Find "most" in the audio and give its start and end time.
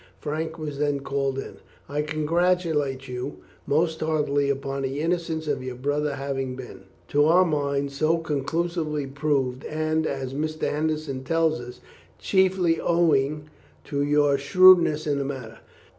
3.67-3.99